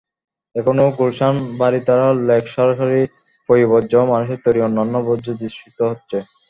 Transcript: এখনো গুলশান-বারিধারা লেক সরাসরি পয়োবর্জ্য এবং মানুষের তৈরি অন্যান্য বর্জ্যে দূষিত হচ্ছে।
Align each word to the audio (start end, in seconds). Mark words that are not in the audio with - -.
এখনো 0.55 0.83
গুলশান-বারিধারা 0.97 2.07
লেক 2.27 2.43
সরাসরি 2.55 3.01
পয়োবর্জ্য 3.49 3.93
এবং 3.97 4.07
মানুষের 4.13 4.39
তৈরি 4.45 4.59
অন্যান্য 4.61 4.95
বর্জ্যে 5.07 5.33
দূষিত 5.39 5.77
হচ্ছে। 5.91 6.17